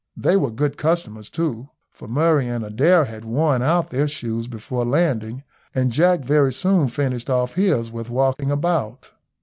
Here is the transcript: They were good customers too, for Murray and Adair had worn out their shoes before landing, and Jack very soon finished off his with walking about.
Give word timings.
They 0.17 0.35
were 0.35 0.49
good 0.49 0.77
customers 0.77 1.29
too, 1.29 1.69
for 1.91 2.07
Murray 2.07 2.47
and 2.47 2.65
Adair 2.65 3.05
had 3.05 3.23
worn 3.23 3.61
out 3.61 3.91
their 3.91 4.07
shoes 4.07 4.47
before 4.47 4.83
landing, 4.83 5.43
and 5.75 5.91
Jack 5.91 6.21
very 6.21 6.51
soon 6.53 6.87
finished 6.87 7.29
off 7.29 7.53
his 7.53 7.91
with 7.91 8.09
walking 8.09 8.49
about. 8.49 9.11